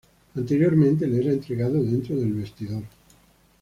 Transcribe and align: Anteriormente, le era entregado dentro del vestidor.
Anteriormente, 0.35 1.05
le 1.05 1.19
era 1.19 1.31
entregado 1.31 1.73
dentro 1.77 2.15
del 2.15 2.33
vestidor. 2.33 2.81